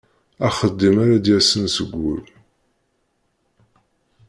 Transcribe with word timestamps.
Axeddim 0.47 0.95
ara 1.03 1.17
d-yasen 1.23 1.65
seg 1.75 1.89
wul. 2.01 2.23